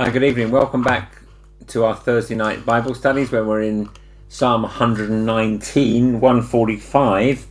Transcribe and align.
Hi, 0.00 0.10
good 0.10 0.22
evening. 0.22 0.52
Welcome 0.52 0.84
back 0.84 1.22
to 1.66 1.84
our 1.84 1.96
Thursday 1.96 2.36
night 2.36 2.64
Bible 2.64 2.94
studies 2.94 3.32
where 3.32 3.44
we're 3.44 3.62
in 3.62 3.88
Psalm 4.28 4.62
119, 4.62 6.20
145 6.20 7.46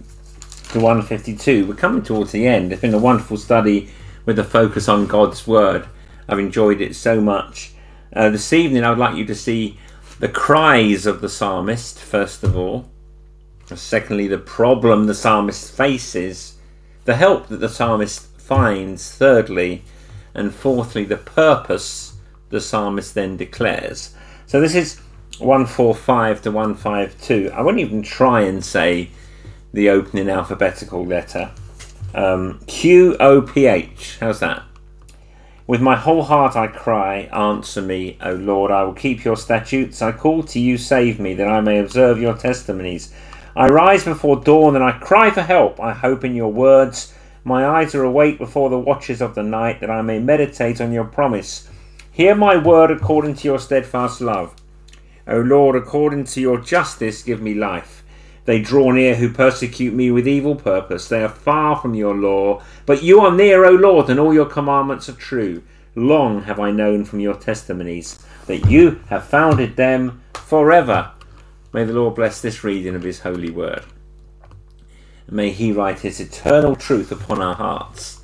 to 0.69 0.79
152. 0.79 1.67
We're 1.67 1.75
coming 1.75 2.03
towards 2.03 2.31
the 2.31 2.47
end. 2.47 2.71
It's 2.71 2.81
been 2.81 2.93
a 2.93 2.97
wonderful 2.97 3.35
study 3.35 3.89
with 4.25 4.39
a 4.39 4.45
focus 4.45 4.87
on 4.87 5.07
God's 5.07 5.45
Word. 5.45 5.89
I've 6.29 6.39
enjoyed 6.39 6.79
it 6.79 6.95
so 6.95 7.19
much. 7.19 7.73
Uh, 8.13 8.29
this 8.29 8.53
evening, 8.53 8.85
I 8.85 8.91
would 8.91 8.97
like 8.97 9.17
you 9.17 9.25
to 9.25 9.35
see 9.35 9.77
the 10.21 10.29
cries 10.29 11.05
of 11.05 11.19
the 11.19 11.27
psalmist, 11.27 11.99
first 11.99 12.45
of 12.45 12.55
all. 12.55 12.89
Secondly, 13.65 14.29
the 14.29 14.37
problem 14.37 15.07
the 15.07 15.13
psalmist 15.13 15.75
faces, 15.75 16.55
the 17.03 17.17
help 17.17 17.49
that 17.49 17.59
the 17.59 17.67
psalmist 17.67 18.39
finds, 18.39 19.11
thirdly, 19.11 19.83
and 20.33 20.55
fourthly, 20.55 21.03
the 21.03 21.17
purpose 21.17 22.13
the 22.49 22.61
psalmist 22.61 23.13
then 23.13 23.37
declares. 23.37 24.15
So 24.45 24.61
this 24.61 24.75
is 24.75 24.99
145 25.39 26.41
to 26.43 26.51
152. 26.51 27.51
I 27.53 27.61
won't 27.61 27.79
even 27.79 28.01
try 28.01 28.41
and 28.41 28.63
say 28.63 29.09
the 29.73 29.89
opening 29.89 30.29
alphabetical 30.29 31.05
letter. 31.05 31.51
Um, 32.15 32.59
Q 32.67 33.15
O 33.19 33.41
P 33.41 33.65
H. 33.65 34.17
How's 34.19 34.39
that? 34.39 34.63
With 35.67 35.81
my 35.81 35.97
whole 35.97 36.23
heart 36.23 36.55
I 36.55 36.67
cry, 36.67 37.29
answer 37.33 37.81
me, 37.81 38.17
O 38.21 38.31
Lord. 38.31 38.71
I 38.71 38.83
will 38.83 38.93
keep 38.93 39.25
your 39.25 39.35
statutes. 39.35 40.01
I 40.01 40.13
call 40.13 40.43
to 40.43 40.59
you, 40.59 40.77
save 40.77 41.19
me, 41.19 41.33
that 41.33 41.47
I 41.47 41.59
may 41.59 41.79
observe 41.79 42.21
your 42.21 42.35
testimonies. 42.35 43.13
I 43.53 43.67
rise 43.67 44.05
before 44.05 44.37
dawn 44.37 44.75
and 44.75 44.83
I 44.83 44.93
cry 44.93 45.29
for 45.29 45.41
help. 45.41 45.81
I 45.81 45.91
hope 45.91 46.23
in 46.23 46.35
your 46.35 46.51
words. 46.53 47.13
My 47.43 47.67
eyes 47.67 47.93
are 47.95 48.03
awake 48.03 48.37
before 48.37 48.69
the 48.69 48.79
watches 48.79 49.21
of 49.21 49.35
the 49.35 49.43
night, 49.43 49.81
that 49.81 49.89
I 49.89 50.01
may 50.01 50.19
meditate 50.19 50.79
on 50.79 50.93
your 50.93 51.05
promise. 51.05 51.67
Hear 52.17 52.33
my 52.33 52.57
word 52.57 52.89
according 52.89 53.35
to 53.35 53.47
your 53.47 53.59
steadfast 53.59 54.21
love. 54.21 54.55
O 55.27 55.37
Lord, 55.39 55.75
according 55.75 56.23
to 56.23 56.41
your 56.41 56.59
justice, 56.59 57.21
give 57.21 57.43
me 57.43 57.53
life. 57.53 58.03
They 58.45 58.59
draw 58.59 58.89
near 58.89 59.13
who 59.13 59.31
persecute 59.31 59.93
me 59.93 60.09
with 60.09 60.27
evil 60.27 60.55
purpose. 60.55 61.07
They 61.07 61.21
are 61.21 61.29
far 61.29 61.75
from 61.75 61.93
your 61.93 62.15
law. 62.15 62.63
But 62.87 63.03
you 63.03 63.19
are 63.19 63.31
near, 63.31 63.65
O 63.65 63.69
Lord, 63.69 64.09
and 64.09 64.19
all 64.19 64.33
your 64.33 64.47
commandments 64.47 65.07
are 65.07 65.13
true. 65.13 65.61
Long 65.93 66.41
have 66.41 66.59
I 66.59 66.71
known 66.71 67.05
from 67.05 67.19
your 67.19 67.35
testimonies 67.35 68.17
that 68.47 68.67
you 68.67 68.99
have 69.09 69.27
founded 69.27 69.75
them 69.75 70.23
forever. 70.33 71.11
May 71.71 71.83
the 71.83 71.93
Lord 71.93 72.15
bless 72.15 72.41
this 72.41 72.63
reading 72.63 72.95
of 72.95 73.03
his 73.03 73.19
holy 73.19 73.51
word. 73.51 73.83
May 75.29 75.51
he 75.51 75.71
write 75.71 75.99
his 75.99 76.19
eternal 76.19 76.75
truth 76.75 77.11
upon 77.11 77.43
our 77.43 77.53
hearts. 77.53 78.21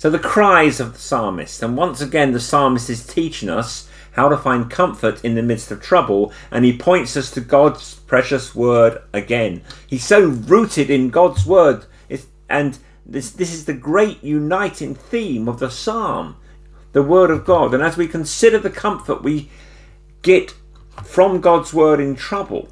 So 0.00 0.08
the 0.08 0.18
cries 0.18 0.80
of 0.80 0.94
the 0.94 0.98
psalmist, 0.98 1.62
and 1.62 1.76
once 1.76 2.00
again 2.00 2.32
the 2.32 2.40
psalmist 2.40 2.88
is 2.88 3.06
teaching 3.06 3.50
us 3.50 3.86
how 4.12 4.30
to 4.30 4.38
find 4.38 4.70
comfort 4.70 5.22
in 5.22 5.34
the 5.34 5.42
midst 5.42 5.70
of 5.70 5.82
trouble, 5.82 6.32
and 6.50 6.64
he 6.64 6.74
points 6.74 7.18
us 7.18 7.30
to 7.32 7.42
God's 7.42 7.96
precious 7.96 8.54
word 8.54 9.02
again. 9.12 9.60
He's 9.86 10.02
so 10.02 10.20
rooted 10.26 10.88
in 10.88 11.10
God's 11.10 11.44
word, 11.44 11.84
and 12.48 12.78
this, 13.04 13.30
this 13.30 13.52
is 13.52 13.66
the 13.66 13.74
great 13.74 14.24
uniting 14.24 14.94
theme 14.94 15.46
of 15.46 15.58
the 15.58 15.70
psalm, 15.70 16.36
the 16.92 17.02
word 17.02 17.30
of 17.30 17.44
God. 17.44 17.74
And 17.74 17.82
as 17.82 17.98
we 17.98 18.08
consider 18.08 18.56
the 18.56 18.70
comfort 18.70 19.22
we 19.22 19.50
get 20.22 20.54
from 21.04 21.42
God's 21.42 21.74
word 21.74 22.00
in 22.00 22.16
trouble, 22.16 22.70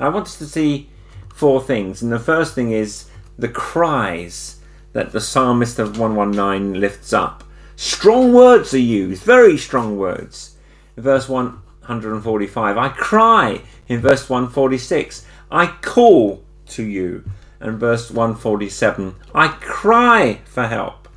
I 0.00 0.08
want 0.08 0.28
us 0.28 0.38
to 0.38 0.46
see 0.46 0.88
four 1.34 1.60
things. 1.62 2.00
And 2.00 2.10
the 2.10 2.18
first 2.18 2.54
thing 2.54 2.72
is 2.72 3.10
the 3.36 3.50
cries 3.50 4.60
that 4.92 5.12
the 5.12 5.20
psalmist 5.20 5.78
of 5.78 5.98
119 5.98 6.80
lifts 6.80 7.12
up. 7.12 7.44
Strong 7.76 8.32
words 8.32 8.74
are 8.74 8.78
used, 8.78 9.22
very 9.22 9.56
strong 9.56 9.96
words. 9.96 10.56
In 10.96 11.02
verse 11.02 11.28
145, 11.28 12.76
I 12.76 12.88
cry. 12.90 13.62
In 13.88 14.00
verse 14.00 14.28
146, 14.28 15.26
I 15.50 15.66
call 15.66 16.44
to 16.68 16.82
you. 16.82 17.24
And 17.60 17.78
verse 17.78 18.10
147, 18.10 19.14
I 19.34 19.48
cry 19.48 20.40
for 20.44 20.66
help. 20.66 21.08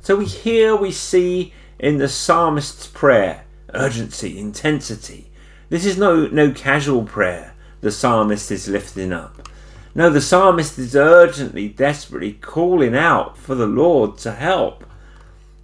So 0.00 0.16
we 0.16 0.24
hear, 0.26 0.74
we 0.74 0.90
see 0.90 1.52
in 1.78 1.98
the 1.98 2.08
psalmist's 2.08 2.86
prayer 2.86 3.44
urgency, 3.74 4.38
intensity. 4.38 5.30
This 5.68 5.84
is 5.84 5.98
no, 5.98 6.26
no 6.26 6.50
casual 6.50 7.04
prayer 7.04 7.54
the 7.80 7.90
psalmist 7.92 8.50
is 8.50 8.68
lifting 8.68 9.12
up. 9.12 9.48
No, 9.98 10.10
the 10.10 10.20
psalmist 10.20 10.78
is 10.78 10.94
urgently, 10.94 11.68
desperately 11.68 12.34
calling 12.34 12.94
out 12.94 13.36
for 13.36 13.56
the 13.56 13.66
Lord 13.66 14.16
to 14.18 14.30
help. 14.30 14.84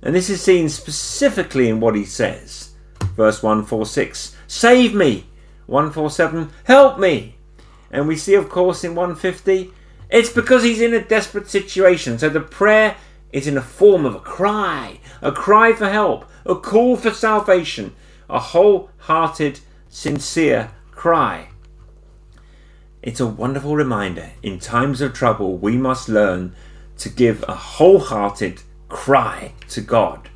And 0.03 0.13
this 0.13 0.29
is 0.29 0.43
seen 0.43 0.69
specifically 0.69 1.69
in 1.69 1.79
what 1.79 1.95
he 1.95 2.05
says. 2.05 2.73
Verse 3.15 3.45
146 3.45 4.35
Save 4.49 4.93
me! 4.93 5.29
147 5.67 6.51
Help 6.65 6.99
me! 6.99 7.37
And 7.93 8.09
we 8.09 8.17
see, 8.17 8.35
of 8.35 8.49
course, 8.49 8.83
in 8.83 8.97
150 8.97 9.71
it's 10.11 10.31
because 10.31 10.65
he's 10.65 10.81
in 10.81 10.95
a 10.95 11.01
desperate 11.01 11.49
situation. 11.49 12.19
So 12.19 12.29
the 12.29 12.41
prayer 12.41 12.97
is 13.31 13.47
in 13.47 13.55
the 13.55 13.63
form 13.63 14.05
of 14.05 14.17
a 14.17 14.21
cry, 14.21 14.99
a 15.23 15.31
cry 15.31 15.75
for 15.75 15.89
help, 15.89 16.29
a 16.45 16.57
call 16.57 16.97
for 16.97 17.13
salvation, 17.13 17.95
a 18.29 18.41
wholehearted, 18.41 19.61
sincere 19.89 20.73
cry. 20.91 21.51
It's 23.05 23.21
a 23.21 23.27
wonderful 23.27 23.77
reminder. 23.77 24.31
In 24.43 24.59
times 24.59 25.03
of 25.03 25.13
trouble, 25.13 25.59
we 25.59 25.77
must 25.77 26.09
learn 26.09 26.55
to 26.97 27.11
give 27.11 27.45
a 27.47 27.55
wholehearted 27.55 28.63
cry 28.89 29.53
to 29.69 29.83
God. 29.83 30.31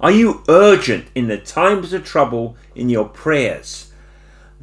Are 0.00 0.12
you 0.12 0.44
urgent 0.48 1.08
in 1.16 1.26
the 1.26 1.38
times 1.38 1.92
of 1.92 2.04
trouble 2.04 2.56
in 2.76 2.88
your 2.88 3.08
prayers? 3.08 3.92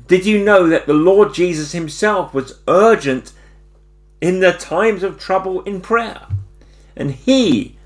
Did 0.08 0.26
you 0.26 0.42
know 0.42 0.68
that 0.70 0.88
the 0.88 0.94
Lord 0.94 1.34
Jesus 1.34 1.74
Himself 1.74 2.34
was 2.34 2.62
urgent 2.66 3.34
in 4.22 4.40
the 4.40 4.54
times 4.54 5.04
of 5.04 5.20
trouble 5.20 5.62
in 5.64 5.82
prayer? 5.82 6.28
And 6.96 7.12
He, 7.12 7.78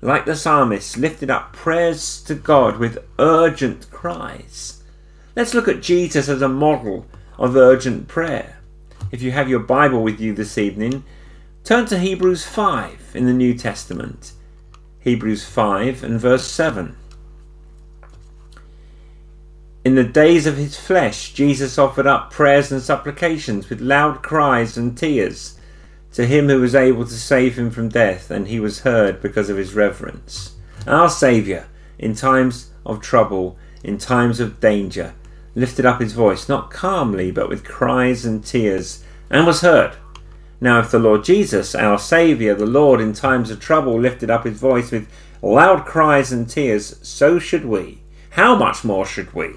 like 0.00 0.24
the 0.24 0.34
psalmist, 0.34 0.96
lifted 0.96 1.28
up 1.28 1.52
prayers 1.52 2.22
to 2.22 2.34
God 2.34 2.78
with 2.78 3.04
urgent 3.18 3.90
cries. 3.90 4.82
Let's 5.36 5.52
look 5.52 5.68
at 5.68 5.82
Jesus 5.82 6.30
as 6.30 6.40
a 6.40 6.48
model 6.48 7.04
of 7.36 7.54
urgent 7.54 8.08
prayer 8.08 8.60
if 9.10 9.22
you 9.22 9.32
have 9.32 9.48
your 9.48 9.60
Bible 9.60 10.02
with 10.02 10.20
you 10.20 10.32
this 10.32 10.58
evening, 10.58 11.04
turn 11.62 11.86
to 11.86 11.98
Hebrews 11.98 12.44
5 12.44 13.12
in 13.14 13.26
the 13.26 13.32
New 13.32 13.54
Testament. 13.54 14.32
Hebrews 15.00 15.44
5 15.44 16.02
and 16.02 16.20
verse 16.20 16.46
7. 16.46 16.96
In 19.84 19.94
the 19.96 20.04
days 20.04 20.46
of 20.46 20.56
his 20.56 20.78
flesh, 20.78 21.32
Jesus 21.34 21.78
offered 21.78 22.06
up 22.06 22.30
prayers 22.30 22.72
and 22.72 22.80
supplications 22.80 23.68
with 23.68 23.80
loud 23.80 24.22
cries 24.22 24.76
and 24.76 24.96
tears 24.96 25.58
to 26.14 26.26
him 26.26 26.48
who 26.48 26.60
was 26.60 26.74
able 26.74 27.04
to 27.04 27.12
save 27.12 27.58
him 27.58 27.70
from 27.70 27.88
death, 27.88 28.30
and 28.30 28.48
he 28.48 28.60
was 28.60 28.80
heard 28.80 29.20
because 29.20 29.50
of 29.50 29.56
his 29.56 29.74
reverence. 29.74 30.54
Our 30.86 31.10
Saviour, 31.10 31.66
in 31.98 32.14
times 32.14 32.70
of 32.86 33.00
trouble, 33.00 33.58
in 33.82 33.98
times 33.98 34.40
of 34.40 34.60
danger, 34.60 35.14
lifted 35.54 35.86
up 35.86 36.00
his 36.00 36.12
voice, 36.12 36.48
not 36.48 36.70
calmly, 36.70 37.30
but 37.30 37.48
with 37.48 37.64
cries 37.64 38.24
and 38.24 38.44
tears, 38.44 39.04
and 39.30 39.46
was 39.46 39.60
heard. 39.60 39.96
Now, 40.60 40.80
if 40.80 40.90
the 40.90 40.98
Lord 40.98 41.24
Jesus, 41.24 41.74
our 41.74 41.98
Saviour, 41.98 42.54
the 42.54 42.66
Lord, 42.66 43.00
in 43.00 43.12
times 43.12 43.50
of 43.50 43.60
trouble, 43.60 43.98
lifted 43.98 44.30
up 44.30 44.44
his 44.44 44.58
voice 44.58 44.90
with 44.90 45.08
loud 45.42 45.84
cries 45.84 46.32
and 46.32 46.48
tears, 46.48 46.98
so 47.06 47.38
should 47.38 47.64
we. 47.64 48.00
How 48.30 48.56
much 48.56 48.84
more 48.84 49.06
should 49.06 49.32
we? 49.34 49.54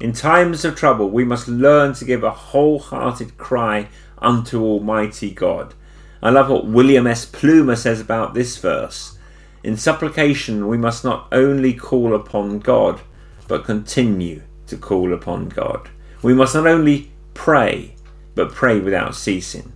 In 0.00 0.12
times 0.12 0.64
of 0.64 0.74
trouble, 0.74 1.10
we 1.10 1.24
must 1.24 1.48
learn 1.48 1.92
to 1.94 2.04
give 2.04 2.24
a 2.24 2.30
wholehearted 2.30 3.36
cry 3.36 3.88
unto 4.18 4.62
Almighty 4.62 5.30
God. 5.30 5.74
I 6.22 6.30
love 6.30 6.48
what 6.48 6.66
William 6.66 7.06
S. 7.06 7.26
Plumer 7.26 7.76
says 7.76 8.00
about 8.00 8.34
this 8.34 8.56
verse. 8.56 9.18
In 9.62 9.76
supplication, 9.76 10.68
we 10.68 10.78
must 10.78 11.04
not 11.04 11.28
only 11.30 11.74
call 11.74 12.14
upon 12.14 12.60
God, 12.60 13.00
but 13.46 13.64
continue 13.64 14.42
to 14.70 14.76
call 14.76 15.12
upon 15.12 15.48
God. 15.48 15.88
We 16.22 16.34
must 16.34 16.54
not 16.54 16.66
only 16.66 17.10
pray, 17.34 17.94
but 18.34 18.52
pray 18.52 18.80
without 18.80 19.14
ceasing. 19.14 19.72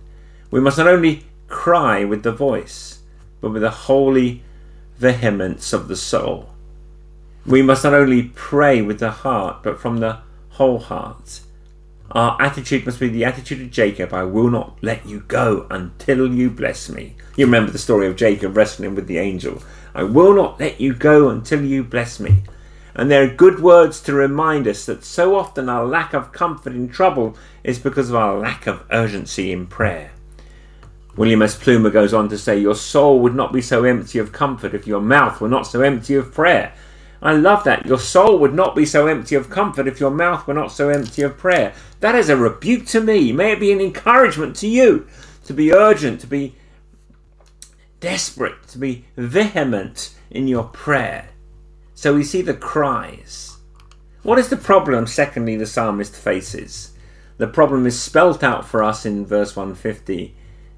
We 0.51 0.59
must 0.59 0.77
not 0.77 0.87
only 0.87 1.25
cry 1.47 2.03
with 2.03 2.23
the 2.23 2.31
voice, 2.31 2.99
but 3.41 3.51
with 3.51 3.61
the 3.61 3.69
holy 3.69 4.43
vehemence 4.97 5.73
of 5.73 5.87
the 5.87 5.95
soul. 5.95 6.49
We 7.45 7.61
must 7.61 7.83
not 7.83 7.93
only 7.93 8.23
pray 8.33 8.81
with 8.81 8.99
the 8.99 9.11
heart, 9.11 9.61
but 9.61 9.79
from 9.79 9.99
the 9.99 10.19
whole 10.51 10.79
heart. 10.79 11.41
Our 12.11 12.41
attitude 12.41 12.85
must 12.85 12.99
be 12.99 13.09
the 13.09 13.25
attitude 13.25 13.61
of 13.61 13.71
Jacob 13.71 14.13
I 14.13 14.23
will 14.23 14.49
not 14.49 14.77
let 14.81 15.05
you 15.05 15.21
go 15.27 15.67
until 15.69 16.33
you 16.33 16.49
bless 16.49 16.89
me. 16.89 17.15
You 17.35 17.45
remember 17.45 17.71
the 17.71 17.79
story 17.79 18.07
of 18.07 18.15
Jacob 18.15 18.55
wrestling 18.55 18.95
with 18.95 19.07
the 19.07 19.17
angel. 19.17 19.61
I 19.93 20.03
will 20.03 20.33
not 20.33 20.59
let 20.59 20.79
you 20.79 20.93
go 20.93 21.29
until 21.29 21.63
you 21.63 21.83
bless 21.83 22.19
me. 22.19 22.43
And 22.95 23.11
they 23.11 23.17
are 23.17 23.27
good 23.27 23.59
words 23.59 23.99
to 24.01 24.13
remind 24.13 24.67
us 24.67 24.85
that 24.85 25.03
so 25.03 25.35
often 25.35 25.67
our 25.67 25.85
lack 25.85 26.13
of 26.13 26.31
comfort 26.31 26.73
in 26.73 26.87
trouble 26.87 27.37
is 27.63 27.77
because 27.77 28.09
of 28.09 28.15
our 28.15 28.39
lack 28.39 28.67
of 28.67 28.85
urgency 28.89 29.51
in 29.51 29.67
prayer. 29.67 30.11
William 31.17 31.41
S. 31.41 31.55
Plumer 31.55 31.89
goes 31.89 32.13
on 32.13 32.29
to 32.29 32.37
say, 32.37 32.59
Your 32.59 32.75
soul 32.75 33.19
would 33.19 33.35
not 33.35 33.53
be 33.53 33.61
so 33.61 33.83
empty 33.83 34.19
of 34.19 34.31
comfort 34.31 34.73
if 34.73 34.87
your 34.87 35.01
mouth 35.01 35.41
were 35.41 35.49
not 35.49 35.67
so 35.67 35.81
empty 35.81 36.15
of 36.15 36.33
prayer. 36.33 36.73
I 37.21 37.33
love 37.33 37.63
that. 37.63 37.85
Your 37.85 37.99
soul 37.99 38.37
would 38.39 38.53
not 38.53 38.75
be 38.75 38.85
so 38.85 39.07
empty 39.07 39.35
of 39.35 39.49
comfort 39.49 39.87
if 39.87 39.99
your 39.99 40.11
mouth 40.11 40.45
were 40.45 40.53
not 40.53 40.71
so 40.71 40.89
empty 40.89 41.21
of 41.21 41.37
prayer. 41.37 41.73
That 42.01 42.15
is 42.15 42.29
a 42.29 42.37
rebuke 42.37 42.85
to 42.87 43.01
me. 43.01 43.31
May 43.31 43.53
it 43.53 43.59
be 43.59 43.71
an 43.71 43.81
encouragement 43.81 44.55
to 44.57 44.67
you 44.67 45.07
to 45.45 45.53
be 45.53 45.73
urgent, 45.73 46.21
to 46.21 46.27
be 46.27 46.55
desperate, 47.99 48.67
to 48.67 48.77
be 48.77 49.05
vehement 49.15 50.13
in 50.29 50.47
your 50.47 50.65
prayer. 50.65 51.29
So 51.95 52.13
we 52.13 52.23
see 52.23 52.41
the 52.41 52.53
cries. 52.53 53.57
What 54.21 54.37
is 54.37 54.49
the 54.49 54.57
problem, 54.57 55.07
secondly, 55.07 55.55
the 55.55 55.65
psalmist 55.65 56.13
faces? 56.13 56.91
The 57.37 57.47
problem 57.47 57.85
is 57.85 57.99
spelt 57.99 58.43
out 58.43 58.67
for 58.67 58.83
us 58.83 59.05
in 59.05 59.25
verse 59.25 59.55
150. 59.55 60.35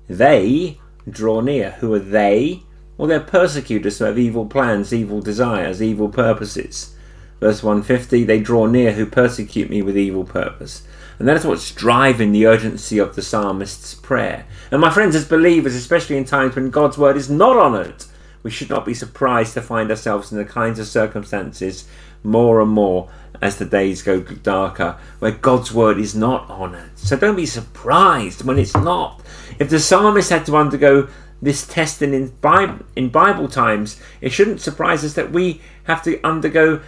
They 0.07 0.79
draw 1.09 1.41
near. 1.41 1.71
Who 1.71 1.93
are 1.93 1.99
they? 1.99 2.63
Well, 2.97 3.07
they're 3.07 3.19
persecutors 3.19 3.97
who 3.97 4.05
have 4.05 4.19
evil 4.19 4.45
plans, 4.45 4.93
evil 4.93 5.19
desires, 5.19 5.81
evil 5.81 6.09
purposes. 6.09 6.95
Verse 7.39 7.63
150 7.63 8.23
They 8.23 8.39
draw 8.39 8.67
near 8.67 8.93
who 8.93 9.05
persecute 9.05 9.71
me 9.71 9.81
with 9.81 9.97
evil 9.97 10.23
purpose. 10.23 10.87
And 11.17 11.27
that 11.27 11.37
is 11.37 11.45
what's 11.45 11.71
driving 11.71 12.31
the 12.31 12.45
urgency 12.45 12.99
of 12.99 13.15
the 13.15 13.23
psalmist's 13.23 13.95
prayer. 13.95 14.45
And 14.69 14.79
my 14.79 14.91
friends, 14.91 15.15
as 15.15 15.27
believers, 15.27 15.73
especially 15.73 16.17
in 16.17 16.25
times 16.25 16.55
when 16.55 16.69
God's 16.69 16.97
word 16.97 17.17
is 17.17 17.29
not 17.29 17.57
honoured, 17.57 18.05
we 18.47 18.51
should 18.51 18.69
not 18.69 18.85
be 18.85 18.94
surprised 18.94 19.53
to 19.53 19.61
find 19.61 19.89
ourselves 19.89 20.31
in 20.31 20.38
the 20.38 20.45
kinds 20.45 20.79
of 20.79 20.88
circumstances 20.88 21.85
more 22.23 22.61
and 22.61 22.71
more 22.71 23.09
as 23.41 23.57
the 23.57 23.65
days 23.65 24.01
go 24.01 24.21
darker, 24.21 24.97
where 25.19 25.31
God's 25.31 25.73
word 25.73 25.97
is 25.97 26.15
not 26.15 26.49
honoured. 26.49 26.97
So 26.97 27.17
don't 27.17 27.35
be 27.35 27.45
surprised 27.45 28.45
when 28.45 28.57
it's 28.57 28.73
not. 28.73 29.21
If 29.59 29.69
the 29.69 29.79
psalmist 29.79 30.29
had 30.29 30.45
to 30.45 30.55
undergo 30.55 31.09
this 31.41 31.67
testing 31.67 32.13
in 32.13 32.29
Bible, 32.39 32.85
in 32.95 33.09
Bible 33.09 33.49
times, 33.49 33.99
it 34.21 34.29
shouldn't 34.29 34.61
surprise 34.61 35.03
us 35.03 35.15
that 35.15 35.33
we 35.33 35.59
have 35.83 36.01
to 36.03 36.25
undergo 36.25 36.81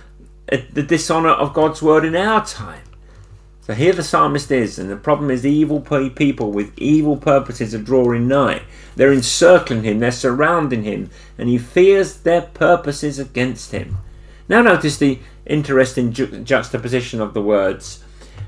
the 0.48 0.82
dishonour 0.82 1.32
of 1.32 1.54
God's 1.54 1.82
word 1.82 2.06
in 2.06 2.16
our 2.16 2.46
time. 2.46 2.84
So 3.70 3.76
here 3.76 3.94
the 3.94 4.02
psalmist 4.02 4.50
is, 4.50 4.80
and 4.80 4.90
the 4.90 4.96
problem 4.96 5.30
is 5.30 5.46
evil 5.46 5.80
people 5.80 6.52
with 6.52 6.76
evil 6.80 7.16
purposes 7.16 7.76
are 7.76 7.78
drawing 7.78 8.28
nigh. 8.28 8.64
They're 8.96 9.14
encircling 9.14 9.84
him, 9.84 10.00
they're 10.00 10.12
surrounding 10.12 10.86
him, 10.86 11.12
and 11.38 11.48
he 11.48 11.60
fears 11.60 12.16
their 12.22 12.42
purposes 12.42 13.20
against 13.20 13.72
him. 13.72 14.00
Now 14.48 14.64
notice 14.64 14.98
the 14.98 15.20
interesting 15.46 16.14
ju- 16.14 16.44
juxtaposition 16.44 17.22
of 17.22 17.36
the 17.36 17.44
words. 17.44 18.04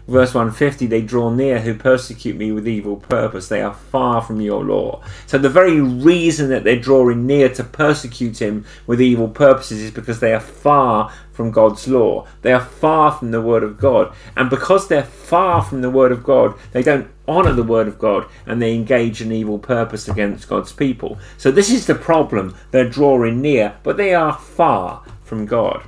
Verse 0.08 0.34
150 0.34 0.88
They 0.88 1.02
draw 1.02 1.30
near 1.30 1.60
who 1.60 1.74
persecute 1.76 2.36
me 2.36 2.52
with 2.52 2.68
evil 2.68 2.98
purpose. 2.98 3.48
They 3.48 3.62
are 3.62 3.74
far 3.74 4.22
from 4.22 4.42
your 4.42 4.64
law. 4.64 5.04
So, 5.28 5.38
the 5.38 5.50
very 5.50 5.80
reason 5.80 6.50
that 6.50 6.64
they're 6.64 6.80
drawing 6.80 7.26
near 7.28 7.50
to 7.50 7.64
persecute 7.64 8.42
him 8.42 8.66
with 8.88 9.02
evil 9.02 9.28
purposes 9.28 9.82
is 9.82 9.92
because 9.92 10.20
they 10.20 10.34
are 10.34 10.40
far 10.40 11.12
from 11.32 11.52
God's 11.52 11.88
law. 11.88 12.28
They 12.42 12.54
are 12.54 12.60
far 12.60 13.12
from 13.12 13.32
the 13.32 13.42
Word 13.42 13.64
of 13.64 13.80
God. 13.80 14.14
And 14.36 14.50
because 14.50 14.88
they're 14.88 15.04
far 15.04 15.62
from 15.62 15.82
the 15.82 15.90
Word 15.90 16.12
of 16.12 16.24
God, 16.24 16.56
they 16.72 16.84
don't 16.84 17.10
honour 17.28 17.54
the 17.54 17.64
Word 17.64 17.88
of 17.88 17.98
God 17.98 18.28
and 18.46 18.62
they 18.62 18.76
engage 18.76 19.22
in 19.22 19.32
evil 19.32 19.60
purpose 19.60 20.08
against 20.08 20.50
God's 20.50 20.74
people. 20.74 21.20
So, 21.38 21.52
this 21.52 21.72
is 21.72 21.86
the 21.86 21.96
problem. 21.96 22.56
They're 22.72 22.90
drawing 22.90 23.42
near, 23.42 23.76
but 23.84 23.98
they 23.98 24.14
are 24.14 24.34
far 24.38 25.04
from 25.24 25.46
God. 25.46 25.84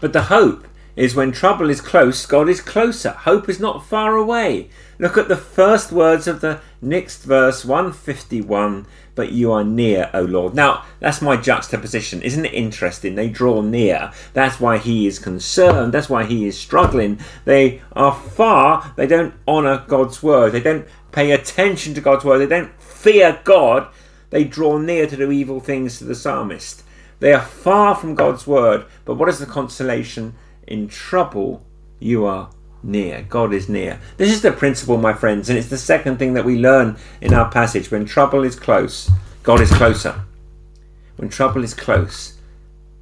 But 0.00 0.12
the 0.12 0.22
hope 0.22 0.66
is 0.98 1.14
when 1.14 1.30
trouble 1.30 1.70
is 1.70 1.80
close, 1.80 2.26
God 2.26 2.48
is 2.48 2.60
closer. 2.60 3.10
Hope 3.10 3.48
is 3.48 3.60
not 3.60 3.86
far 3.86 4.16
away. 4.16 4.68
Look 4.98 5.16
at 5.16 5.28
the 5.28 5.36
first 5.36 5.92
words 5.92 6.26
of 6.26 6.40
the 6.40 6.60
next 6.82 7.22
verse, 7.22 7.64
151 7.64 8.84
But 9.14 9.30
you 9.30 9.52
are 9.52 9.62
near, 9.62 10.10
O 10.12 10.22
Lord. 10.22 10.54
Now, 10.54 10.84
that's 10.98 11.22
my 11.22 11.36
juxtaposition. 11.36 12.20
Isn't 12.20 12.46
it 12.46 12.52
interesting? 12.52 13.14
They 13.14 13.28
draw 13.28 13.60
near. 13.60 14.10
That's 14.32 14.58
why 14.58 14.78
he 14.78 15.06
is 15.06 15.20
concerned. 15.20 15.94
That's 15.94 16.10
why 16.10 16.24
he 16.24 16.46
is 16.46 16.58
struggling. 16.58 17.20
They 17.44 17.80
are 17.92 18.12
far. 18.12 18.92
They 18.96 19.06
don't 19.06 19.34
honour 19.46 19.84
God's 19.86 20.20
word. 20.20 20.50
They 20.50 20.60
don't 20.60 20.88
pay 21.12 21.30
attention 21.30 21.94
to 21.94 22.00
God's 22.00 22.24
word. 22.24 22.38
They 22.38 22.46
don't 22.46 22.74
fear 22.82 23.40
God. 23.44 23.86
They 24.30 24.42
draw 24.42 24.78
near 24.78 25.06
to 25.06 25.16
do 25.16 25.30
evil 25.30 25.60
things 25.60 25.98
to 25.98 26.04
the 26.04 26.16
psalmist. 26.16 26.82
They 27.20 27.32
are 27.32 27.40
far 27.40 27.94
from 27.94 28.16
God's 28.16 28.48
word. 28.48 28.84
But 29.04 29.14
what 29.14 29.28
is 29.28 29.38
the 29.38 29.46
consolation? 29.46 30.34
In 30.68 30.86
trouble, 30.86 31.64
you 31.98 32.26
are 32.26 32.50
near. 32.82 33.22
God 33.28 33.52
is 33.52 33.68
near. 33.68 34.00
This 34.18 34.30
is 34.30 34.42
the 34.42 34.52
principle, 34.52 34.98
my 34.98 35.14
friends, 35.14 35.48
and 35.48 35.58
it's 35.58 35.70
the 35.70 35.78
second 35.78 36.18
thing 36.18 36.34
that 36.34 36.44
we 36.44 36.58
learn 36.58 36.96
in 37.20 37.34
our 37.34 37.50
passage. 37.50 37.90
When 37.90 38.04
trouble 38.04 38.44
is 38.44 38.54
close, 38.54 39.10
God 39.42 39.60
is 39.60 39.70
closer. 39.70 40.22
When 41.16 41.30
trouble 41.30 41.64
is 41.64 41.74
close, 41.74 42.38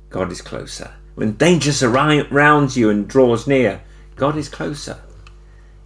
God 0.08 0.32
is 0.32 0.40
closer. 0.40 0.94
When 1.16 1.32
danger 1.32 1.72
surrounds 1.72 2.76
you 2.76 2.88
and 2.88 3.08
draws 3.08 3.46
near, 3.46 3.82
God 4.14 4.36
is 4.36 4.48
closer. 4.48 5.00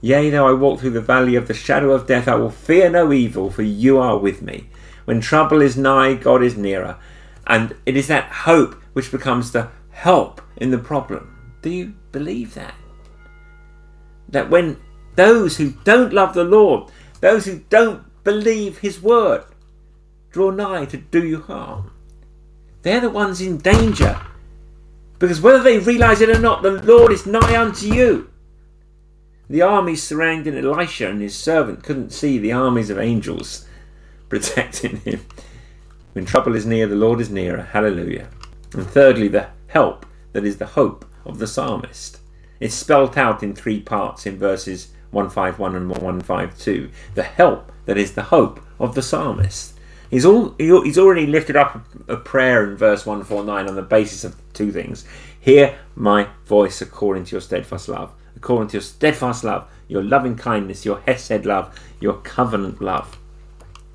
Yea, 0.02 0.30
though 0.30 0.48
I 0.48 0.52
walk 0.52 0.80
through 0.80 0.90
the 0.90 1.00
valley 1.00 1.34
of 1.34 1.48
the 1.48 1.54
shadow 1.54 1.92
of 1.92 2.06
death, 2.06 2.28
I 2.28 2.34
will 2.34 2.50
fear 2.50 2.90
no 2.90 3.12
evil, 3.12 3.50
for 3.50 3.62
you 3.62 3.98
are 3.98 4.18
with 4.18 4.42
me. 4.42 4.68
When 5.04 5.20
trouble 5.20 5.62
is 5.62 5.76
nigh, 5.76 6.14
God 6.14 6.42
is 6.42 6.56
nearer. 6.56 6.96
And 7.46 7.74
it 7.86 7.96
is 7.96 8.06
that 8.08 8.30
hope 8.30 8.74
which 8.92 9.10
becomes 9.10 9.50
the 9.50 9.68
help 9.90 10.40
in 10.56 10.70
the 10.70 10.78
problem. 10.78 11.39
Do 11.62 11.70
you 11.70 11.94
believe 12.12 12.54
that? 12.54 12.74
That 14.28 14.50
when 14.50 14.78
those 15.16 15.56
who 15.56 15.72
don't 15.84 16.12
love 16.12 16.34
the 16.34 16.44
Lord, 16.44 16.90
those 17.20 17.44
who 17.46 17.62
don't 17.70 18.04
believe 18.24 18.78
His 18.78 19.02
word, 19.02 19.44
draw 20.30 20.50
nigh 20.50 20.86
to 20.86 20.96
do 20.96 21.24
you 21.26 21.42
harm, 21.42 21.90
they're 22.82 23.00
the 23.00 23.10
ones 23.10 23.40
in 23.40 23.58
danger. 23.58 24.20
Because 25.18 25.40
whether 25.40 25.62
they 25.62 25.78
realize 25.78 26.22
it 26.22 26.30
or 26.30 26.38
not, 26.38 26.62
the 26.62 26.82
Lord 26.82 27.12
is 27.12 27.26
nigh 27.26 27.60
unto 27.60 27.86
you. 27.86 28.30
The 29.50 29.62
armies 29.62 30.02
surrounding 30.02 30.56
Elisha 30.56 31.10
and 31.10 31.20
his 31.20 31.36
servant 31.36 31.82
couldn't 31.82 32.12
see 32.12 32.38
the 32.38 32.52
armies 32.52 32.88
of 32.88 32.98
angels 32.98 33.66
protecting 34.28 34.98
him. 34.98 35.26
When 36.12 36.24
trouble 36.24 36.54
is 36.54 36.64
near, 36.64 36.86
the 36.86 36.94
Lord 36.94 37.20
is 37.20 37.30
nearer. 37.30 37.62
Hallelujah. 37.62 38.28
And 38.72 38.86
thirdly, 38.86 39.28
the 39.28 39.48
help 39.66 40.06
that 40.32 40.44
is 40.44 40.56
the 40.56 40.66
hope 40.66 41.04
of 41.24 41.38
the 41.38 41.46
psalmist. 41.46 42.20
It's 42.60 42.74
spelt 42.74 43.16
out 43.16 43.42
in 43.42 43.54
three 43.54 43.80
parts 43.80 44.26
in 44.26 44.38
verses 44.38 44.88
151 45.10 45.74
and 45.74 45.88
152. 45.88 46.90
The 47.14 47.22
help 47.22 47.72
that 47.86 47.98
is 47.98 48.12
the 48.12 48.24
hope 48.24 48.60
of 48.78 48.94
the 48.94 49.02
psalmist. 49.02 49.74
He's, 50.10 50.24
all, 50.24 50.54
he's 50.58 50.98
already 50.98 51.26
lifted 51.26 51.56
up 51.56 51.86
a 52.08 52.16
prayer 52.16 52.68
in 52.68 52.76
verse 52.76 53.06
149 53.06 53.68
on 53.68 53.76
the 53.76 53.82
basis 53.82 54.24
of 54.24 54.36
two 54.52 54.72
things. 54.72 55.04
Hear 55.38 55.78
my 55.94 56.28
voice 56.46 56.82
according 56.82 57.24
to 57.26 57.32
your 57.32 57.40
steadfast 57.40 57.88
love. 57.88 58.12
According 58.36 58.68
to 58.68 58.78
your 58.78 58.82
steadfast 58.82 59.44
love, 59.44 59.68
your 59.86 60.02
loving 60.02 60.36
kindness, 60.36 60.84
your 60.84 61.00
Hesed 61.06 61.46
love, 61.46 61.78
your 62.00 62.14
covenant 62.14 62.80
love. 62.80 63.18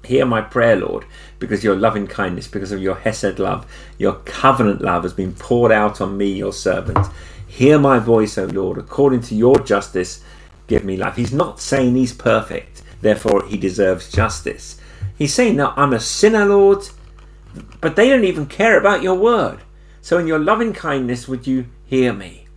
Hear 0.05 0.25
my 0.25 0.41
prayer, 0.41 0.75
Lord, 0.75 1.05
because 1.39 1.63
your 1.63 1.75
loving 1.75 2.07
kindness, 2.07 2.47
because 2.47 2.71
of 2.71 2.81
your 2.81 2.95
Hesed 2.95 3.39
love, 3.39 3.65
your 3.97 4.13
covenant 4.25 4.81
love 4.81 5.03
has 5.03 5.13
been 5.13 5.33
poured 5.33 5.71
out 5.71 6.00
on 6.01 6.17
me, 6.17 6.31
your 6.31 6.53
servant. 6.53 7.07
Hear 7.47 7.79
my 7.79 8.00
voice, 8.00 8.38
O 8.38 8.45
Lord, 8.45 8.77
according 8.77 9.21
to 9.21 9.35
your 9.35 9.59
justice, 9.59 10.24
give 10.67 10.83
me 10.83 10.97
life. 10.97 11.15
He's 11.15 11.33
not 11.33 11.59
saying 11.59 11.95
he's 11.95 12.13
perfect, 12.13 12.83
therefore 13.01 13.45
he 13.45 13.57
deserves 13.57 14.12
justice. 14.12 14.79
He's 15.17 15.33
saying, 15.33 15.55
Now 15.55 15.74
I'm 15.77 15.93
a 15.93 16.00
sinner, 16.00 16.45
Lord, 16.45 16.88
but 17.81 17.95
they 17.95 18.09
don't 18.09 18.25
even 18.25 18.45
care 18.45 18.77
about 18.77 19.03
your 19.03 19.15
word. 19.15 19.59
So 20.01 20.17
in 20.17 20.27
your 20.27 20.39
loving 20.39 20.74
kindness, 20.74 21.27
would 21.27 21.47
you 21.47 21.67
hear 21.85 22.13
me? 22.13 22.47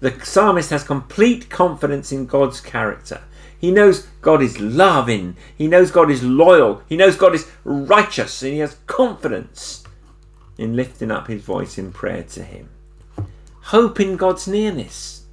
The 0.00 0.18
psalmist 0.24 0.70
has 0.70 0.84
complete 0.84 1.48
confidence 1.48 2.12
in 2.12 2.26
God's 2.26 2.60
character. 2.60 3.22
He 3.58 3.70
knows 3.70 4.06
God 4.20 4.42
is 4.42 4.60
loving. 4.60 5.36
He 5.56 5.66
knows 5.66 5.90
God 5.90 6.10
is 6.10 6.22
loyal. 6.22 6.82
He 6.88 6.96
knows 6.96 7.16
God 7.16 7.34
is 7.34 7.50
righteous. 7.64 8.42
And 8.42 8.52
he 8.52 8.58
has 8.58 8.76
confidence 8.86 9.84
in 10.58 10.76
lifting 10.76 11.10
up 11.10 11.26
his 11.28 11.42
voice 11.42 11.78
in 11.78 11.92
prayer 11.92 12.22
to 12.24 12.42
him. 12.42 12.68
Hope 13.62 13.98
in 13.98 14.16
God's 14.16 14.46
nearness. 14.46 15.24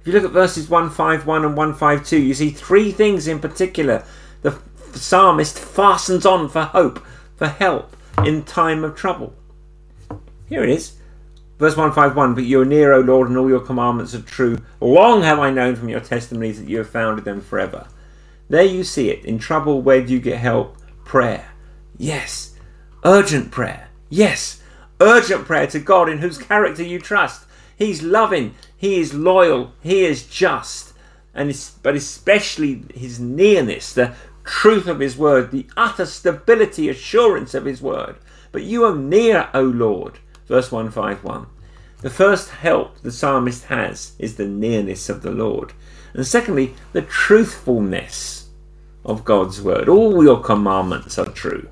If 0.00 0.06
you 0.06 0.12
look 0.12 0.24
at 0.24 0.30
verses 0.30 0.68
151 0.68 1.44
and 1.44 1.56
152, 1.56 2.18
you 2.18 2.34
see 2.34 2.50
three 2.50 2.92
things 2.92 3.28
in 3.28 3.40
particular. 3.40 4.04
The 4.42 4.58
psalmist 4.94 5.58
fastens 5.58 6.24
on 6.24 6.48
for 6.48 6.62
hope, 6.62 7.04
for 7.36 7.48
help 7.48 7.96
in 8.24 8.44
time 8.44 8.84
of 8.84 8.94
trouble. 8.96 9.34
Here 10.48 10.62
it 10.62 10.70
is. 10.70 10.99
Verse 11.60 11.76
151 11.76 12.34
But 12.34 12.44
you 12.44 12.62
are 12.62 12.64
near, 12.64 12.94
O 12.94 13.00
Lord, 13.00 13.28
and 13.28 13.36
all 13.36 13.50
your 13.50 13.60
commandments 13.60 14.14
are 14.14 14.22
true. 14.22 14.56
Long 14.80 15.22
have 15.22 15.38
I 15.38 15.50
known 15.50 15.76
from 15.76 15.90
your 15.90 16.00
testimonies 16.00 16.58
that 16.58 16.70
you 16.70 16.78
have 16.78 16.88
founded 16.88 17.26
them 17.26 17.42
forever. 17.42 17.86
There 18.48 18.64
you 18.64 18.82
see 18.82 19.10
it. 19.10 19.26
In 19.26 19.38
trouble, 19.38 19.82
where 19.82 20.00
do 20.00 20.10
you 20.10 20.20
get 20.20 20.38
help? 20.38 20.78
Prayer. 21.04 21.50
Yes. 21.98 22.54
Urgent 23.04 23.50
prayer. 23.50 23.90
Yes. 24.08 24.62
Urgent 25.02 25.44
prayer 25.44 25.66
to 25.66 25.78
God 25.78 26.08
in 26.08 26.18
whose 26.18 26.38
character 26.38 26.82
you 26.82 26.98
trust. 26.98 27.44
He's 27.76 28.02
loving, 28.02 28.54
He 28.74 28.98
is 28.98 29.12
loyal, 29.12 29.74
He 29.82 30.04
is 30.06 30.26
just. 30.26 30.94
And 31.34 31.54
but 31.82 31.94
especially 31.94 32.84
His 32.94 33.20
nearness, 33.20 33.92
the 33.92 34.14
truth 34.44 34.86
of 34.86 35.00
His 35.00 35.18
word, 35.18 35.50
the 35.50 35.66
utter 35.76 36.06
stability, 36.06 36.88
assurance 36.88 37.52
of 37.52 37.66
His 37.66 37.82
word. 37.82 38.16
But 38.50 38.62
you 38.62 38.84
are 38.84 38.96
near, 38.96 39.50
O 39.52 39.60
Lord. 39.62 40.20
Verse 40.50 40.72
151. 40.72 41.46
The 42.00 42.10
first 42.10 42.50
help 42.50 43.00
the 43.02 43.12
psalmist 43.12 43.66
has 43.66 44.14
is 44.18 44.34
the 44.34 44.48
nearness 44.48 45.08
of 45.08 45.22
the 45.22 45.30
Lord. 45.30 45.72
And 46.12 46.26
secondly, 46.26 46.74
the 46.92 47.02
truthfulness 47.02 48.48
of 49.04 49.24
God's 49.24 49.62
word. 49.62 49.88
All 49.88 50.24
your 50.24 50.40
commandments 50.40 51.20
are 51.20 51.26
true. 51.26 51.68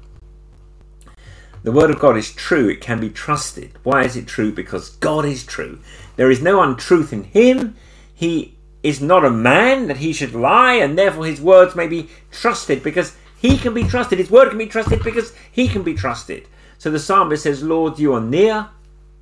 The 1.64 1.72
word 1.72 1.90
of 1.90 1.98
God 1.98 2.16
is 2.16 2.32
true, 2.32 2.68
it 2.68 2.80
can 2.80 3.00
be 3.00 3.10
trusted. 3.10 3.72
Why 3.82 4.04
is 4.04 4.14
it 4.14 4.28
true? 4.28 4.52
Because 4.52 4.90
God 4.90 5.24
is 5.24 5.44
true. 5.44 5.80
There 6.14 6.30
is 6.30 6.40
no 6.40 6.62
untruth 6.62 7.12
in 7.12 7.24
him. 7.24 7.74
He 8.14 8.56
is 8.84 9.00
not 9.00 9.24
a 9.24 9.30
man 9.30 9.88
that 9.88 9.96
he 9.96 10.12
should 10.12 10.36
lie, 10.36 10.74
and 10.74 10.96
therefore 10.96 11.26
his 11.26 11.40
words 11.40 11.74
may 11.74 11.88
be 11.88 12.10
trusted 12.30 12.84
because 12.84 13.16
he 13.36 13.58
can 13.58 13.74
be 13.74 13.82
trusted. 13.82 14.20
His 14.20 14.30
word 14.30 14.50
can 14.50 14.58
be 14.58 14.66
trusted 14.66 15.02
because 15.02 15.34
he 15.50 15.66
can 15.66 15.82
be 15.82 15.94
trusted. 15.94 16.46
So 16.78 16.90
the 16.90 16.98
psalmist 16.98 17.42
says, 17.42 17.62
Lord, 17.62 17.98
you 17.98 18.14
are 18.14 18.20
near, 18.20 18.68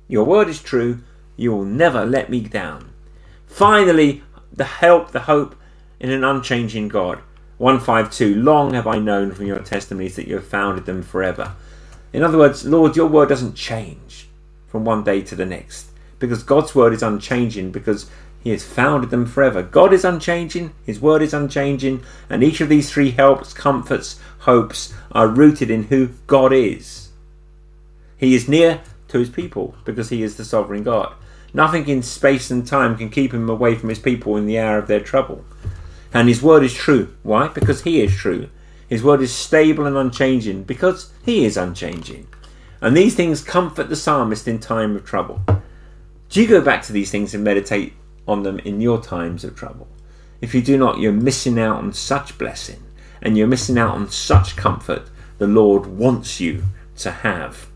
your 0.07 0.25
word 0.25 0.47
is 0.47 0.61
true, 0.61 0.99
you 1.35 1.51
will 1.51 1.65
never 1.65 2.05
let 2.05 2.29
me 2.29 2.41
down. 2.41 2.91
Finally, 3.47 4.23
the 4.53 4.63
help, 4.63 5.11
the 5.11 5.21
hope 5.21 5.55
in 5.99 6.11
an 6.11 6.23
unchanging 6.23 6.87
God. 6.87 7.19
152 7.57 8.35
Long 8.35 8.73
have 8.73 8.85
I 8.85 8.99
known 8.99 9.31
from 9.31 9.47
your 9.47 9.59
testimonies 9.59 10.15
that 10.15 10.27
you 10.27 10.35
have 10.35 10.47
founded 10.47 10.85
them 10.85 11.01
forever. 11.01 11.55
In 12.13 12.23
other 12.23 12.37
words, 12.37 12.65
Lord, 12.65 12.95
your 12.95 13.07
word 13.07 13.29
doesn't 13.29 13.55
change 13.55 14.27
from 14.67 14.85
one 14.85 15.03
day 15.03 15.21
to 15.21 15.35
the 15.35 15.45
next 15.45 15.89
because 16.19 16.43
God's 16.43 16.75
word 16.75 16.93
is 16.93 17.03
unchanging 17.03 17.71
because 17.71 18.09
he 18.43 18.51
has 18.51 18.63
founded 18.63 19.09
them 19.09 19.25
forever. 19.25 19.63
God 19.63 19.93
is 19.93 20.05
unchanging, 20.05 20.73
his 20.85 21.01
word 21.01 21.21
is 21.21 21.33
unchanging, 21.33 22.03
and 22.29 22.43
each 22.43 22.61
of 22.61 22.69
these 22.69 22.91
three 22.91 23.11
helps, 23.11 23.53
comforts, 23.53 24.19
hopes 24.39 24.93
are 25.11 25.27
rooted 25.27 25.71
in 25.71 25.83
who 25.83 26.09
God 26.27 26.53
is. 26.53 27.06
He 28.17 28.35
is 28.35 28.47
near 28.47 28.81
to 29.09 29.19
his 29.19 29.29
people 29.29 29.75
because 29.85 30.09
he 30.09 30.23
is 30.23 30.35
the 30.35 30.45
sovereign 30.45 30.83
God. 30.83 31.13
Nothing 31.53 31.87
in 31.87 32.03
space 32.03 32.51
and 32.51 32.67
time 32.67 32.97
can 32.97 33.09
keep 33.09 33.33
him 33.33 33.49
away 33.49 33.75
from 33.75 33.89
his 33.89 33.99
people 33.99 34.35
in 34.37 34.45
the 34.45 34.59
hour 34.59 34.77
of 34.77 34.87
their 34.87 34.99
trouble. 34.99 35.45
And 36.13 36.27
his 36.27 36.41
word 36.41 36.63
is 36.63 36.73
true. 36.73 37.15
Why? 37.23 37.47
Because 37.47 37.83
he 37.83 38.01
is 38.01 38.15
true. 38.15 38.49
His 38.87 39.03
word 39.03 39.21
is 39.21 39.33
stable 39.33 39.85
and 39.85 39.97
unchanging 39.97 40.63
because 40.63 41.11
he 41.23 41.45
is 41.45 41.57
unchanging. 41.57 42.27
And 42.81 42.95
these 42.95 43.15
things 43.15 43.43
comfort 43.43 43.89
the 43.89 43.95
psalmist 43.95 44.47
in 44.47 44.59
time 44.59 44.95
of 44.95 45.05
trouble. 45.05 45.41
Do 46.29 46.41
you 46.41 46.47
go 46.47 46.61
back 46.61 46.83
to 46.83 46.93
these 46.93 47.11
things 47.11 47.33
and 47.33 47.43
meditate 47.43 47.93
on 48.27 48.43
them 48.43 48.59
in 48.59 48.81
your 48.81 49.01
times 49.01 49.43
of 49.43 49.55
trouble? 49.55 49.87
If 50.41 50.53
you 50.53 50.61
do 50.61 50.77
not, 50.77 50.99
you're 50.99 51.11
missing 51.11 51.59
out 51.59 51.77
on 51.77 51.93
such 51.93 52.37
blessing 52.37 52.83
and 53.21 53.37
you're 53.37 53.47
missing 53.47 53.77
out 53.77 53.95
on 53.95 54.09
such 54.09 54.55
comfort 54.55 55.09
the 55.37 55.47
Lord 55.47 55.85
wants 55.85 56.39
you 56.39 56.63
to 56.97 57.11
have. 57.11 57.67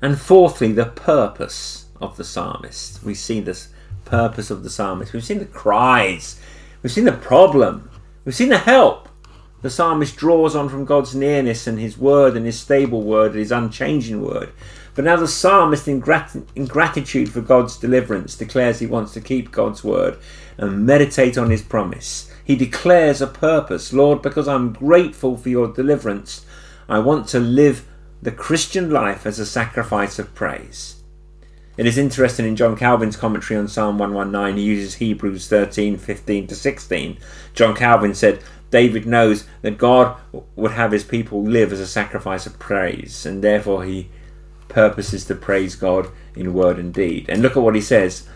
And 0.00 0.20
fourthly, 0.20 0.72
the 0.72 0.86
purpose 0.86 1.86
of 2.00 2.16
the 2.16 2.24
psalmist. 2.24 3.02
We 3.02 3.14
see 3.14 3.40
this 3.40 3.68
purpose 4.04 4.50
of 4.50 4.62
the 4.62 4.70
psalmist. 4.70 5.12
We've 5.12 5.24
seen 5.24 5.38
the 5.38 5.44
cries, 5.44 6.40
we've 6.82 6.92
seen 6.92 7.04
the 7.04 7.12
problem, 7.12 7.90
we've 8.24 8.34
seen 8.34 8.48
the 8.48 8.58
help. 8.58 9.08
The 9.60 9.70
psalmist 9.70 10.16
draws 10.16 10.54
on 10.54 10.68
from 10.68 10.84
God's 10.84 11.16
nearness 11.16 11.66
and 11.66 11.80
his 11.80 11.98
word 11.98 12.36
and 12.36 12.46
his 12.46 12.60
stable 12.60 13.02
word 13.02 13.32
and 13.32 13.40
his 13.40 13.50
unchanging 13.50 14.22
word. 14.22 14.52
But 14.94 15.04
now 15.04 15.16
the 15.16 15.26
psalmist, 15.26 15.88
in, 15.88 15.98
grat- 15.98 16.36
in 16.54 16.66
gratitude 16.66 17.28
for 17.30 17.40
God's 17.40 17.76
deliverance, 17.76 18.36
declares 18.36 18.78
he 18.78 18.86
wants 18.86 19.12
to 19.14 19.20
keep 19.20 19.50
God's 19.50 19.82
word 19.82 20.18
and 20.56 20.86
meditate 20.86 21.36
on 21.36 21.50
his 21.50 21.62
promise. 21.62 22.32
He 22.44 22.54
declares 22.54 23.20
a 23.20 23.26
purpose 23.26 23.92
Lord, 23.92 24.22
because 24.22 24.46
I'm 24.46 24.72
grateful 24.72 25.36
for 25.36 25.48
your 25.48 25.72
deliverance, 25.72 26.46
I 26.88 27.00
want 27.00 27.26
to 27.28 27.40
live 27.40 27.84
the 28.20 28.32
Christian 28.32 28.90
life 28.90 29.26
as 29.26 29.38
a 29.38 29.46
sacrifice 29.46 30.18
of 30.18 30.34
praise. 30.34 31.02
It 31.76 31.86
is 31.86 31.96
interesting 31.96 32.46
in 32.46 32.56
John 32.56 32.76
Calvin's 32.76 33.16
commentary 33.16 33.58
on 33.58 33.68
Psalm 33.68 33.98
119, 33.98 34.56
he 34.56 34.64
uses 34.64 34.96
Hebrews 34.96 35.46
13 35.46 35.96
15 35.96 36.46
to 36.48 36.54
16. 36.56 37.18
John 37.54 37.76
Calvin 37.76 38.14
said, 38.14 38.42
David 38.70 39.06
knows 39.06 39.44
that 39.62 39.78
God 39.78 40.16
would 40.56 40.72
have 40.72 40.92
his 40.92 41.04
people 41.04 41.42
live 41.42 41.72
as 41.72 41.80
a 41.80 41.86
sacrifice 41.86 42.46
of 42.46 42.58
praise, 42.58 43.24
and 43.24 43.42
therefore 43.42 43.84
he 43.84 44.10
purposes 44.68 45.24
to 45.26 45.34
praise 45.34 45.74
God 45.74 46.08
in 46.34 46.52
word 46.52 46.78
and 46.78 46.92
deed. 46.92 47.26
And 47.28 47.42
look 47.42 47.56
at 47.56 47.62
what 47.62 47.74
he 47.74 47.80
says. 47.80 48.28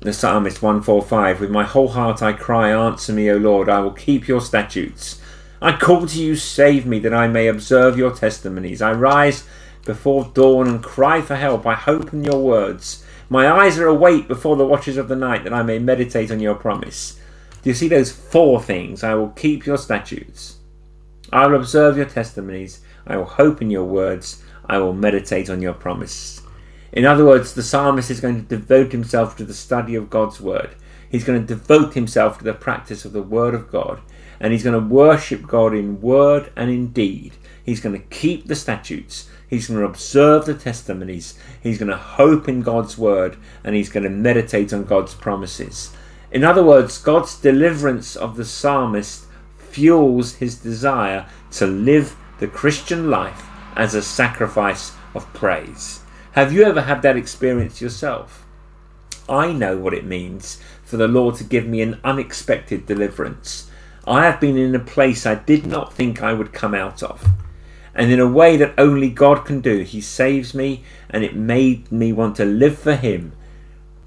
The 0.00 0.12
psalmist 0.12 0.62
145 0.62 1.40
With 1.40 1.50
my 1.50 1.64
whole 1.64 1.88
heart 1.88 2.22
I 2.22 2.32
cry, 2.32 2.70
Answer 2.70 3.12
me, 3.12 3.30
O 3.30 3.36
Lord, 3.36 3.68
I 3.68 3.80
will 3.80 3.92
keep 3.92 4.28
your 4.28 4.40
statutes. 4.40 5.20
I 5.60 5.76
call 5.76 6.06
to 6.06 6.22
you, 6.22 6.36
save 6.36 6.86
me, 6.86 6.98
that 7.00 7.14
I 7.14 7.28
may 7.28 7.48
observe 7.48 7.96
your 7.96 8.14
testimonies. 8.14 8.82
I 8.82 8.92
rise 8.92 9.46
before 9.84 10.30
dawn 10.34 10.68
and 10.68 10.82
cry 10.82 11.22
for 11.22 11.36
help. 11.36 11.66
I 11.66 11.74
hope 11.74 12.12
in 12.12 12.24
your 12.24 12.42
words. 12.42 13.04
My 13.28 13.50
eyes 13.50 13.78
are 13.78 13.86
awake 13.86 14.28
before 14.28 14.56
the 14.56 14.66
watches 14.66 14.96
of 14.96 15.08
the 15.08 15.16
night 15.16 15.44
that 15.44 15.54
I 15.54 15.62
may 15.62 15.78
meditate 15.78 16.30
on 16.30 16.40
your 16.40 16.54
promise. 16.54 17.18
Do 17.62 17.70
you 17.70 17.74
see 17.74 17.88
those 17.88 18.12
four 18.12 18.62
things? 18.62 19.02
I 19.02 19.14
will 19.14 19.30
keep 19.30 19.66
your 19.66 19.78
statutes. 19.78 20.58
I 21.32 21.46
will 21.46 21.56
observe 21.56 21.96
your 21.96 22.06
testimonies. 22.06 22.80
I 23.06 23.16
will 23.16 23.24
hope 23.24 23.62
in 23.62 23.70
your 23.70 23.84
words. 23.84 24.42
I 24.66 24.78
will 24.78 24.92
meditate 24.92 25.50
on 25.50 25.62
your 25.62 25.72
promise. 25.72 26.42
In 26.92 27.04
other 27.04 27.24
words, 27.24 27.54
the 27.54 27.62
psalmist 27.62 28.10
is 28.10 28.20
going 28.20 28.36
to 28.36 28.56
devote 28.56 28.92
himself 28.92 29.36
to 29.36 29.44
the 29.44 29.54
study 29.54 29.94
of 29.94 30.10
God's 30.10 30.40
word. 30.40 30.76
He's 31.10 31.24
going 31.24 31.40
to 31.40 31.46
devote 31.46 31.94
himself 31.94 32.38
to 32.38 32.44
the 32.44 32.54
practice 32.54 33.04
of 33.04 33.12
the 33.12 33.22
word 33.22 33.54
of 33.54 33.70
God. 33.70 34.00
And 34.38 34.52
he's 34.52 34.64
going 34.64 34.80
to 34.80 34.94
worship 34.94 35.46
God 35.46 35.74
in 35.74 36.00
word 36.00 36.52
and 36.56 36.70
in 36.70 36.88
deed. 36.88 37.32
He's 37.64 37.80
going 37.80 37.98
to 37.98 38.06
keep 38.08 38.46
the 38.46 38.54
statutes. 38.54 39.28
He's 39.48 39.68
going 39.68 39.80
to 39.80 39.86
observe 39.86 40.44
the 40.44 40.54
testimonies. 40.54 41.38
He's 41.62 41.78
going 41.78 41.90
to 41.90 41.96
hope 41.96 42.48
in 42.48 42.62
God's 42.62 42.98
word 42.98 43.36
and 43.64 43.74
he's 43.74 43.88
going 43.88 44.04
to 44.04 44.10
meditate 44.10 44.72
on 44.72 44.84
God's 44.84 45.14
promises. 45.14 45.94
In 46.30 46.44
other 46.44 46.64
words, 46.64 46.98
God's 46.98 47.38
deliverance 47.40 48.16
of 48.16 48.36
the 48.36 48.44
psalmist 48.44 49.26
fuels 49.56 50.36
his 50.36 50.56
desire 50.56 51.26
to 51.52 51.66
live 51.66 52.16
the 52.40 52.48
Christian 52.48 53.10
life 53.10 53.46
as 53.76 53.94
a 53.94 54.02
sacrifice 54.02 54.92
of 55.14 55.32
praise. 55.32 56.00
Have 56.32 56.52
you 56.52 56.64
ever 56.64 56.82
had 56.82 57.02
that 57.02 57.16
experience 57.16 57.80
yourself? 57.80 58.45
I 59.28 59.52
know 59.52 59.76
what 59.76 59.94
it 59.94 60.04
means 60.04 60.60
for 60.84 60.96
the 60.96 61.08
Lord 61.08 61.34
to 61.36 61.44
give 61.44 61.66
me 61.66 61.82
an 61.82 62.00
unexpected 62.04 62.86
deliverance. 62.86 63.70
I 64.06 64.24
have 64.24 64.40
been 64.40 64.56
in 64.56 64.74
a 64.74 64.80
place 64.80 65.26
I 65.26 65.34
did 65.34 65.66
not 65.66 65.92
think 65.92 66.22
I 66.22 66.32
would 66.32 66.52
come 66.52 66.74
out 66.74 67.02
of 67.02 67.26
and 67.96 68.12
in 68.12 68.20
a 68.20 68.28
way 68.28 68.58
that 68.58 68.74
only 68.76 69.08
God 69.08 69.46
can 69.46 69.60
do. 69.60 69.78
He 69.78 70.02
saves 70.02 70.54
me, 70.54 70.84
and 71.08 71.24
it 71.24 71.34
made 71.34 71.90
me 71.90 72.12
want 72.12 72.36
to 72.36 72.44
live 72.44 72.78
for 72.78 72.94
Him, 72.94 73.32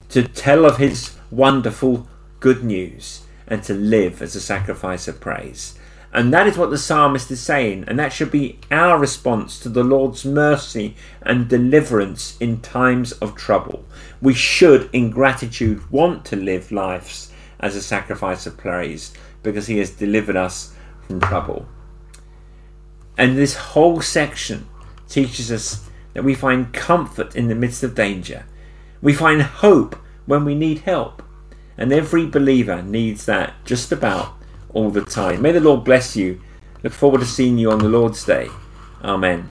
to 0.09 0.23
tell 0.23 0.63
of 0.63 0.77
His 0.77 1.17
wonderful 1.31 2.07
good 2.39 2.63
news, 2.63 3.23
and 3.47 3.63
to 3.63 3.73
live 3.73 4.21
as 4.21 4.35
a 4.35 4.41
sacrifice 4.41 5.07
of 5.07 5.19
praise. 5.19 5.77
And 6.11 6.33
that 6.33 6.47
is 6.47 6.57
what 6.57 6.71
the 6.71 6.77
psalmist 6.77 7.29
is 7.29 7.39
saying, 7.39 7.83
and 7.87 7.99
that 7.99 8.11
should 8.11 8.31
be 8.31 8.57
our 8.71 8.97
response 8.97 9.59
to 9.59 9.69
the 9.69 9.83
Lord's 9.83 10.25
mercy 10.25 10.95
and 11.21 11.47
deliverance 11.47 12.35
in 12.39 12.61
times 12.61 13.11
of 13.13 13.35
trouble. 13.35 13.85
We 14.19 14.33
should, 14.33 14.89
in 14.91 15.11
gratitude, 15.11 15.89
want 15.91 16.25
to 16.25 16.35
live 16.35 16.71
lives 16.71 17.31
as 17.59 17.75
a 17.75 17.81
sacrifice 17.81 18.47
of 18.47 18.57
praise 18.57 19.13
because 19.43 19.67
He 19.67 19.77
has 19.77 19.91
delivered 19.91 20.35
us 20.35 20.73
from 21.05 21.19
trouble. 21.19 21.67
And 23.15 23.37
this 23.37 23.55
whole 23.55 24.01
section 24.01 24.67
teaches 25.07 25.51
us 25.51 25.89
that 26.13 26.23
we 26.23 26.33
find 26.33 26.73
comfort 26.73 27.35
in 27.35 27.49
the 27.49 27.55
midst 27.55 27.83
of 27.83 27.93
danger. 27.93 28.45
We 29.01 29.13
find 29.13 29.41
hope 29.43 29.95
when 30.25 30.43
we 30.43 30.55
need 30.55 30.79
help. 30.79 31.21
And 31.77 31.93
every 31.93 32.25
believer 32.25 32.81
needs 32.81 33.25
that 33.25 33.53
just 33.63 33.91
about 33.91 34.38
all 34.73 34.89
the 34.89 35.01
time. 35.01 35.41
May 35.41 35.51
the 35.51 35.59
Lord 35.59 35.83
bless 35.83 36.15
you. 36.15 36.41
Look 36.83 36.93
forward 36.93 37.19
to 37.19 37.27
seeing 37.27 37.57
you 37.57 37.71
on 37.71 37.79
the 37.79 37.89
Lord's 37.89 38.23
Day. 38.23 38.49
Amen. 39.03 39.47